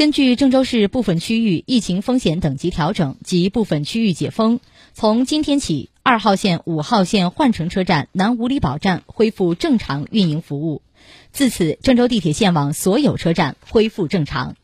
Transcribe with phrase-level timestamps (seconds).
[0.00, 4.58] 根据郑州市部分区域疫情风险等级调整及部分区域解封
[4.94, 10.80] 从今天起二号线五号线换乘车站南五里堡站恢复正常运营服务。
[11.32, 14.56] 自此郑州地铁线网所有车站恢复正常。